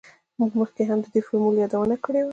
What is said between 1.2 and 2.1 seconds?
فورمول یادونه